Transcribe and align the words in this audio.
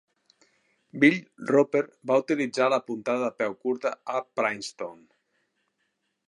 Bill 1.01 1.17
Roper 1.51 1.83
va 2.11 2.17
utilitzar 2.23 2.71
la 2.75 2.79
puntada 2.87 3.27
de 3.27 3.37
peu 3.43 3.55
curta 3.67 3.93
a 4.15 4.23
Princeton. 4.41 4.99